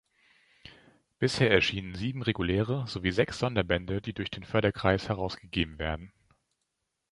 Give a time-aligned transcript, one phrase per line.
[1.19, 6.11] Bisher erschienen sieben reguläre sowie sechs Sonderbände, die durch den Förderkreis herausgegeben werden.